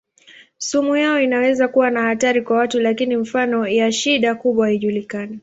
[0.57, 5.39] Sumu yao inaweza kuwa na hatari kwa watu lakini mifano ya shida kubwa haijulikani.